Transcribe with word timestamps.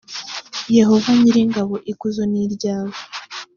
yehova 0.77 1.09
nyir’ 1.19 1.37
ingabo 1.43 1.75
ikuzo 1.91 2.21
niryawe. 2.31 2.95